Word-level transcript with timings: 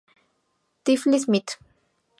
Tiflis; 0.83 1.27
Mitt. 1.27 1.59